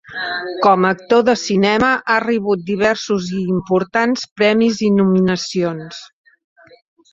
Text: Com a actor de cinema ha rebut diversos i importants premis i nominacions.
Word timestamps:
Com 0.61 0.85
a 0.87 0.91
actor 0.95 1.19
de 1.27 1.35
cinema 1.41 1.89
ha 2.13 2.15
rebut 2.23 2.65
diversos 2.71 3.29
i 3.41 3.43
importants 3.59 4.27
premis 4.43 4.83
i 4.89 4.93
nominacions. 4.99 6.03